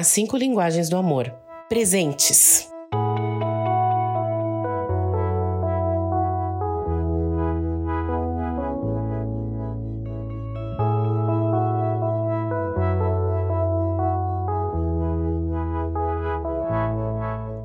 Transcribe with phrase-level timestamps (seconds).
[0.00, 1.30] As cinco linguagens do amor.
[1.68, 2.66] Presentes.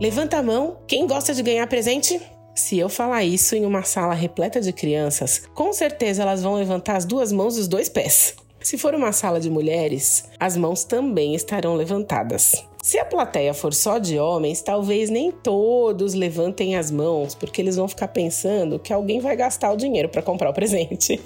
[0.02, 2.22] Levanta a mão quem gosta de ganhar presente?
[2.54, 6.98] Se eu falar isso em uma sala repleta de crianças, com certeza elas vão levantar
[6.98, 8.36] as duas mãos e os dois pés.
[8.66, 12.66] Se for uma sala de mulheres, as mãos também estarão levantadas.
[12.82, 17.76] Se a plateia for só de homens, talvez nem todos levantem as mãos, porque eles
[17.76, 21.22] vão ficar pensando que alguém vai gastar o dinheiro para comprar o presente.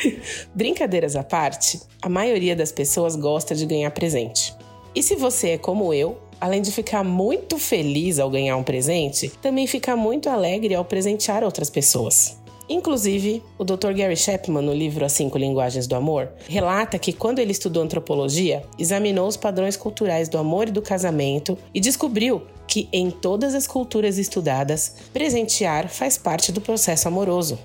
[0.54, 4.54] Brincadeiras à parte, a maioria das pessoas gosta de ganhar presente.
[4.94, 9.30] E se você é como eu, além de ficar muito feliz ao ganhar um presente,
[9.40, 12.41] também fica muito alegre ao presentear outras pessoas.
[12.72, 13.92] Inclusive, o Dr.
[13.92, 18.62] Gary Chapman, no livro As Cinco Linguagens do Amor, relata que quando ele estudou antropologia,
[18.78, 23.66] examinou os padrões culturais do amor e do casamento e descobriu que em todas as
[23.66, 27.58] culturas estudadas, presentear faz parte do processo amoroso.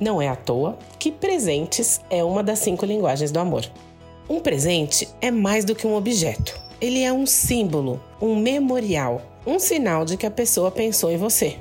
[0.00, 3.64] Não é à toa que presentes é uma das cinco linguagens do amor.
[4.28, 9.58] Um presente é mais do que um objeto ele é um símbolo, um memorial, um
[9.58, 11.58] sinal de que a pessoa pensou em você.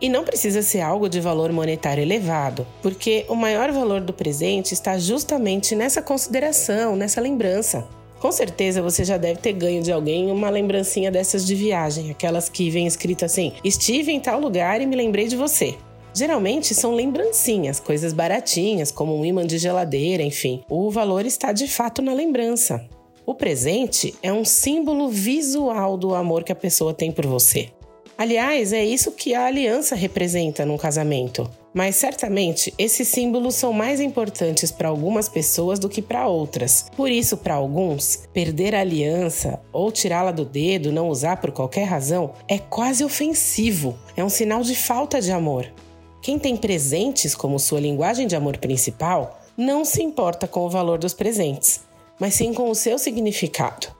[0.00, 4.72] E não precisa ser algo de valor monetário elevado, porque o maior valor do presente
[4.72, 7.86] está justamente nessa consideração, nessa lembrança.
[8.18, 12.48] Com certeza você já deve ter ganho de alguém uma lembrancinha dessas de viagem, aquelas
[12.48, 15.74] que vem escrito assim: Estive em tal lugar e me lembrei de você.
[16.12, 20.62] Geralmente são lembrancinhas, coisas baratinhas, como um imã de geladeira, enfim.
[20.68, 22.84] O valor está de fato na lembrança.
[23.24, 27.70] O presente é um símbolo visual do amor que a pessoa tem por você.
[28.20, 31.50] Aliás, é isso que a aliança representa num casamento.
[31.72, 36.84] Mas certamente esses símbolos são mais importantes para algumas pessoas do que para outras.
[36.94, 41.84] Por isso, para alguns, perder a aliança ou tirá-la do dedo, não usar por qualquer
[41.84, 43.96] razão, é quase ofensivo.
[44.14, 45.72] É um sinal de falta de amor.
[46.20, 50.98] Quem tem presentes como sua linguagem de amor principal não se importa com o valor
[50.98, 51.88] dos presentes
[52.20, 53.99] mas sim com o seu significado.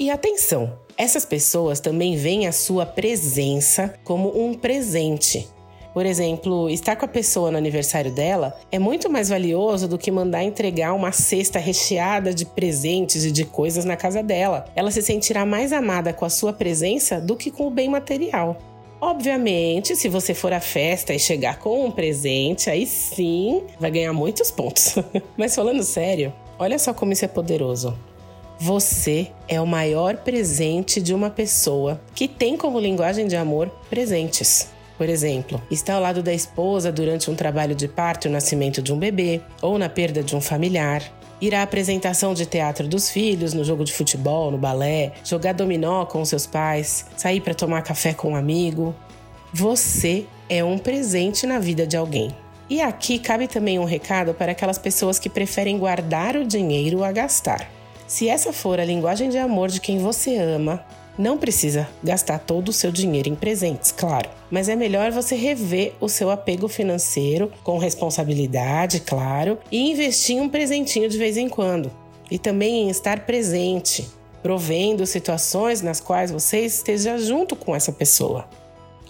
[0.00, 5.48] E atenção, essas pessoas também veem a sua presença como um presente.
[5.92, 10.12] Por exemplo, estar com a pessoa no aniversário dela é muito mais valioso do que
[10.12, 14.66] mandar entregar uma cesta recheada de presentes e de coisas na casa dela.
[14.76, 18.56] Ela se sentirá mais amada com a sua presença do que com o bem material.
[19.00, 24.12] Obviamente, se você for à festa e chegar com um presente, aí sim vai ganhar
[24.12, 24.94] muitos pontos.
[25.36, 27.96] Mas falando sério, Olha só como isso é poderoso.
[28.60, 34.68] Você é o maior presente de uma pessoa que tem como linguagem de amor presentes.
[34.96, 38.82] Por exemplo, está ao lado da esposa durante um trabalho de parto e o nascimento
[38.82, 41.04] de um bebê, ou na perda de um familiar.
[41.40, 46.04] Ir à apresentação de teatro dos filhos, no jogo de futebol, no balé, jogar dominó
[46.04, 48.92] com seus pais, sair para tomar café com um amigo.
[49.52, 52.34] Você é um presente na vida de alguém.
[52.68, 57.12] E aqui cabe também um recado para aquelas pessoas que preferem guardar o dinheiro a
[57.12, 57.77] gastar.
[58.08, 60.82] Se essa for a linguagem de amor de quem você ama,
[61.18, 64.30] não precisa gastar todo o seu dinheiro em presentes, claro.
[64.50, 70.40] Mas é melhor você rever o seu apego financeiro com responsabilidade, claro, e investir em
[70.40, 71.90] um presentinho de vez em quando.
[72.30, 74.08] E também em estar presente,
[74.42, 78.48] provendo situações nas quais você esteja junto com essa pessoa.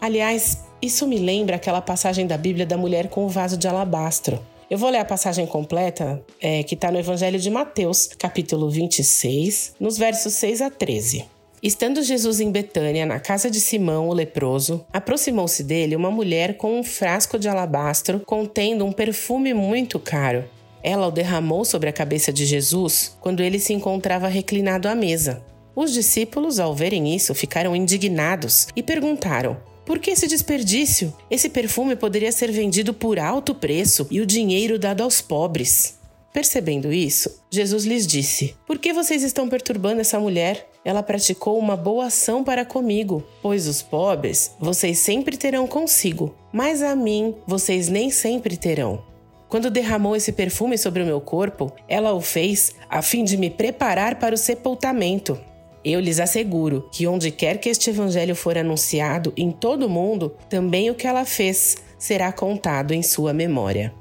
[0.00, 4.40] Aliás, isso me lembra aquela passagem da Bíblia da mulher com o vaso de alabastro.
[4.70, 9.76] Eu vou ler a passagem completa, é, que está no Evangelho de Mateus, capítulo 26,
[9.80, 11.24] nos versos 6 a 13.
[11.62, 16.78] Estando Jesus em Betânia, na casa de Simão, o leproso, aproximou-se dele uma mulher com
[16.78, 20.44] um frasco de alabastro contendo um perfume muito caro.
[20.82, 25.42] Ela o derramou sobre a cabeça de Jesus quando ele se encontrava reclinado à mesa.
[25.74, 29.56] Os discípulos, ao verem isso, ficaram indignados e perguntaram:
[29.88, 31.14] por que esse desperdício?
[31.30, 35.98] Esse perfume poderia ser vendido por alto preço e o dinheiro dado aos pobres.
[36.30, 40.68] Percebendo isso, Jesus lhes disse: Por que vocês estão perturbando essa mulher?
[40.84, 46.82] Ela praticou uma boa ação para comigo, pois os pobres vocês sempre terão consigo, mas
[46.82, 49.02] a mim vocês nem sempre terão.
[49.48, 53.48] Quando derramou esse perfume sobre o meu corpo, ela o fez a fim de me
[53.48, 55.40] preparar para o sepultamento.
[55.84, 60.34] Eu lhes asseguro que onde quer que este evangelho for anunciado em todo o mundo,
[60.48, 63.92] também o que ela fez será contado em sua memória.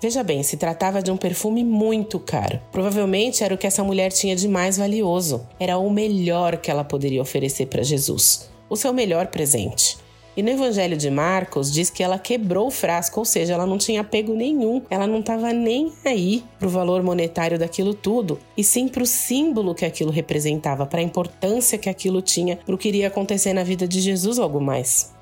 [0.00, 2.58] Veja bem, se tratava de um perfume muito caro.
[2.72, 5.46] Provavelmente era o que essa mulher tinha de mais valioso.
[5.58, 8.50] Era o melhor que ela poderia oferecer para Jesus.
[8.68, 9.98] O seu melhor presente.
[10.36, 13.76] E no Evangelho de Marcos diz que ela quebrou o frasco, ou seja, ela não
[13.76, 18.62] tinha apego nenhum, ela não estava nem aí para o valor monetário daquilo tudo, e
[18.62, 22.78] sim para o símbolo que aquilo representava, para a importância que aquilo tinha para o
[22.78, 25.12] que iria acontecer na vida de Jesus logo mais.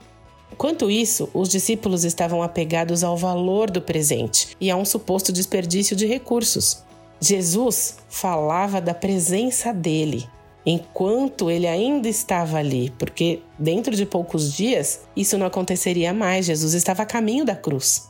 [0.56, 5.94] Quanto isso, os discípulos estavam apegados ao valor do presente e a um suposto desperdício
[5.94, 6.82] de recursos.
[7.20, 10.28] Jesus falava da presença dele,
[10.64, 16.74] enquanto ele ainda estava ali, porque dentro de poucos dias isso não aconteceria mais, Jesus
[16.74, 18.08] estava a caminho da cruz.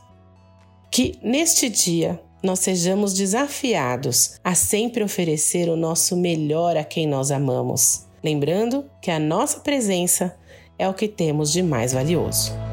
[0.91, 7.31] Que neste dia nós sejamos desafiados a sempre oferecer o nosso melhor a quem nós
[7.31, 10.35] amamos, lembrando que a nossa presença
[10.77, 12.68] é o que temos de mais valioso.